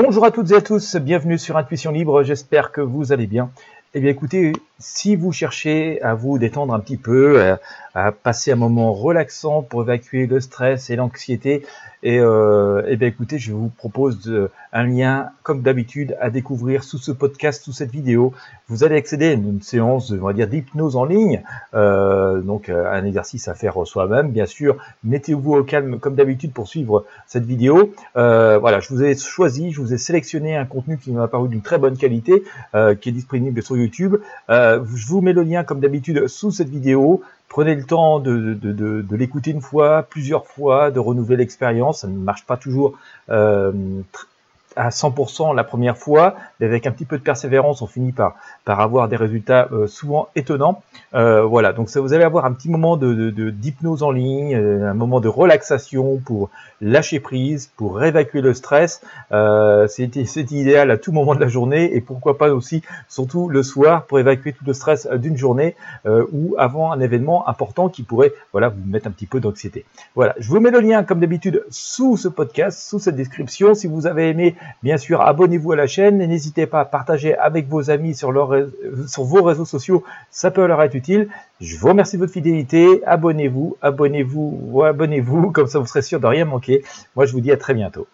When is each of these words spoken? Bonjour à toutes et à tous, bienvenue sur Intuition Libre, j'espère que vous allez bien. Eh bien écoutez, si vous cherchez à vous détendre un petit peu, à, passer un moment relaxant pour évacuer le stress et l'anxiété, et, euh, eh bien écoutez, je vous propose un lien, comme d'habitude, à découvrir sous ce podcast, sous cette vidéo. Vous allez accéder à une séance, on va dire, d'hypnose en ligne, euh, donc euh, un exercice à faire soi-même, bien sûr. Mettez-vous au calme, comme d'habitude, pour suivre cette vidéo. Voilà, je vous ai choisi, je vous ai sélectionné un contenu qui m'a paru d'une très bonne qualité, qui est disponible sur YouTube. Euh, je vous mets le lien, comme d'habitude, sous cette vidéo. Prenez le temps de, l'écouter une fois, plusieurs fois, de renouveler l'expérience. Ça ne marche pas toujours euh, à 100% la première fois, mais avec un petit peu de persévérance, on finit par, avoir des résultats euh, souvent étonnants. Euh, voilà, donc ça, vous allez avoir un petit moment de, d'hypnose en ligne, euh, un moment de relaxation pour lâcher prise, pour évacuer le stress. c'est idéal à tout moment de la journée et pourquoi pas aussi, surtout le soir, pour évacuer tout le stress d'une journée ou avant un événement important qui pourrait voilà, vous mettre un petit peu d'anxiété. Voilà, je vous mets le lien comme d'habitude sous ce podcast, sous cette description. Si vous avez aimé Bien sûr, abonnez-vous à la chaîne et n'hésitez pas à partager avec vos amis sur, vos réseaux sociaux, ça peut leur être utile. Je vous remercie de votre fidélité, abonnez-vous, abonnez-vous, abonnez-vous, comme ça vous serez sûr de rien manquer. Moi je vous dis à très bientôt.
Bonjour 0.00 0.24
à 0.24 0.30
toutes 0.30 0.52
et 0.52 0.54
à 0.54 0.60
tous, 0.60 0.94
bienvenue 0.94 1.38
sur 1.38 1.56
Intuition 1.56 1.90
Libre, 1.90 2.22
j'espère 2.22 2.70
que 2.70 2.80
vous 2.80 3.10
allez 3.10 3.26
bien. 3.26 3.50
Eh 3.94 4.00
bien 4.00 4.10
écoutez, 4.10 4.52
si 4.78 5.16
vous 5.16 5.32
cherchez 5.32 6.00
à 6.02 6.14
vous 6.14 6.38
détendre 6.38 6.74
un 6.74 6.80
petit 6.80 6.98
peu, 6.98 7.56
à, 7.94 8.12
passer 8.12 8.52
un 8.52 8.56
moment 8.56 8.92
relaxant 8.92 9.62
pour 9.62 9.82
évacuer 9.82 10.26
le 10.26 10.38
stress 10.40 10.90
et 10.90 10.94
l'anxiété, 10.94 11.64
et, 12.04 12.20
euh, 12.20 12.84
eh 12.86 12.96
bien 12.96 13.08
écoutez, 13.08 13.38
je 13.38 13.52
vous 13.52 13.70
propose 13.70 14.48
un 14.72 14.84
lien, 14.84 15.30
comme 15.42 15.62
d'habitude, 15.62 16.16
à 16.20 16.30
découvrir 16.30 16.84
sous 16.84 16.98
ce 16.98 17.10
podcast, 17.10 17.64
sous 17.64 17.72
cette 17.72 17.90
vidéo. 17.90 18.32
Vous 18.68 18.84
allez 18.84 18.94
accéder 18.94 19.30
à 19.30 19.32
une 19.32 19.62
séance, 19.62 20.12
on 20.12 20.24
va 20.24 20.32
dire, 20.32 20.46
d'hypnose 20.46 20.94
en 20.94 21.04
ligne, 21.04 21.42
euh, 21.74 22.40
donc 22.40 22.68
euh, 22.68 22.88
un 22.92 23.04
exercice 23.04 23.48
à 23.48 23.54
faire 23.54 23.84
soi-même, 23.84 24.30
bien 24.30 24.46
sûr. 24.46 24.76
Mettez-vous 25.02 25.54
au 25.54 25.64
calme, 25.64 25.98
comme 25.98 26.14
d'habitude, 26.14 26.52
pour 26.52 26.68
suivre 26.68 27.04
cette 27.26 27.46
vidéo. 27.46 27.92
Voilà, 28.14 28.78
je 28.78 28.90
vous 28.90 29.02
ai 29.02 29.16
choisi, 29.16 29.72
je 29.72 29.80
vous 29.80 29.92
ai 29.92 29.98
sélectionné 29.98 30.54
un 30.56 30.66
contenu 30.66 30.98
qui 30.98 31.10
m'a 31.10 31.26
paru 31.26 31.48
d'une 31.48 31.62
très 31.62 31.78
bonne 31.78 31.96
qualité, 31.96 32.44
qui 33.00 33.08
est 33.08 33.12
disponible 33.12 33.60
sur 33.60 33.74
YouTube. 33.78 34.16
Euh, 34.50 34.84
je 34.94 35.06
vous 35.06 35.20
mets 35.20 35.32
le 35.32 35.42
lien, 35.42 35.64
comme 35.64 35.80
d'habitude, 35.80 36.26
sous 36.28 36.50
cette 36.50 36.68
vidéo. 36.68 37.22
Prenez 37.48 37.74
le 37.74 37.84
temps 37.84 38.20
de, 38.20 39.06
l'écouter 39.10 39.52
une 39.52 39.62
fois, 39.62 40.02
plusieurs 40.02 40.46
fois, 40.46 40.90
de 40.90 40.98
renouveler 40.98 41.36
l'expérience. 41.36 42.00
Ça 42.00 42.08
ne 42.08 42.18
marche 42.18 42.44
pas 42.44 42.56
toujours 42.56 42.98
euh, 43.30 43.72
à 44.78 44.90
100% 44.90 45.54
la 45.54 45.64
première 45.64 45.98
fois, 45.98 46.36
mais 46.60 46.66
avec 46.66 46.86
un 46.86 46.92
petit 46.92 47.04
peu 47.04 47.18
de 47.18 47.22
persévérance, 47.22 47.82
on 47.82 47.86
finit 47.86 48.12
par, 48.12 48.36
avoir 48.66 49.08
des 49.08 49.16
résultats 49.16 49.68
euh, 49.72 49.88
souvent 49.88 50.28
étonnants. 50.36 50.82
Euh, 51.14 51.42
voilà, 51.42 51.72
donc 51.72 51.90
ça, 51.90 52.00
vous 52.00 52.12
allez 52.12 52.22
avoir 52.22 52.44
un 52.44 52.52
petit 52.52 52.70
moment 52.70 52.96
de, 52.96 53.30
d'hypnose 53.50 54.02
en 54.02 54.12
ligne, 54.12 54.54
euh, 54.54 54.88
un 54.88 54.94
moment 54.94 55.20
de 55.20 55.28
relaxation 55.28 56.18
pour 56.24 56.50
lâcher 56.80 57.18
prise, 57.18 57.72
pour 57.76 58.04
évacuer 58.04 58.40
le 58.40 58.54
stress. 58.54 59.02
c'est 59.88 60.52
idéal 60.52 60.92
à 60.92 60.96
tout 60.96 61.10
moment 61.10 61.34
de 61.34 61.40
la 61.40 61.48
journée 61.48 61.96
et 61.96 62.00
pourquoi 62.00 62.38
pas 62.38 62.50
aussi, 62.50 62.82
surtout 63.08 63.48
le 63.48 63.64
soir, 63.64 64.04
pour 64.04 64.20
évacuer 64.20 64.52
tout 64.52 64.64
le 64.64 64.72
stress 64.72 65.08
d'une 65.08 65.36
journée 65.36 65.74
ou 66.06 66.54
avant 66.56 66.92
un 66.92 67.00
événement 67.00 67.48
important 67.48 67.88
qui 67.88 68.04
pourrait 68.04 68.32
voilà, 68.52 68.68
vous 68.68 68.78
mettre 68.86 69.08
un 69.08 69.10
petit 69.10 69.26
peu 69.26 69.40
d'anxiété. 69.40 69.84
Voilà, 70.14 70.36
je 70.38 70.48
vous 70.48 70.60
mets 70.60 70.70
le 70.70 70.78
lien 70.78 71.02
comme 71.02 71.18
d'habitude 71.18 71.64
sous 71.68 72.16
ce 72.16 72.28
podcast, 72.28 72.78
sous 72.78 73.00
cette 73.00 73.16
description. 73.16 73.74
Si 73.74 73.88
vous 73.88 74.06
avez 74.06 74.28
aimé 74.28 74.54
Bien 74.82 74.96
sûr, 74.96 75.20
abonnez-vous 75.20 75.72
à 75.72 75.76
la 75.76 75.86
chaîne 75.86 76.20
et 76.20 76.26
n'hésitez 76.26 76.66
pas 76.66 76.80
à 76.80 76.84
partager 76.84 77.36
avec 77.36 77.68
vos 77.68 77.90
amis 77.90 78.14
sur, 78.14 78.32
vos 78.32 79.42
réseaux 79.42 79.64
sociaux, 79.64 80.04
ça 80.30 80.50
peut 80.50 80.66
leur 80.66 80.82
être 80.82 80.94
utile. 80.94 81.28
Je 81.60 81.76
vous 81.76 81.88
remercie 81.88 82.16
de 82.16 82.20
votre 82.20 82.32
fidélité, 82.32 83.02
abonnez-vous, 83.04 83.76
abonnez-vous, 83.82 84.82
abonnez-vous, 84.84 85.50
comme 85.52 85.66
ça 85.66 85.78
vous 85.78 85.86
serez 85.86 86.02
sûr 86.02 86.20
de 86.20 86.26
rien 86.26 86.44
manquer. 86.44 86.84
Moi 87.16 87.26
je 87.26 87.32
vous 87.32 87.40
dis 87.40 87.52
à 87.52 87.56
très 87.56 87.74
bientôt. 87.74 88.06